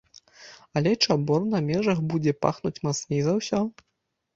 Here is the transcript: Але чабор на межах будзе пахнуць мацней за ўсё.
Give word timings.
Але 0.81 0.93
чабор 1.05 1.45
на 1.53 1.59
межах 1.69 2.03
будзе 2.15 2.37
пахнуць 2.49 2.77
мацней 2.91 3.21
за 3.31 3.41
ўсё. 3.41 3.59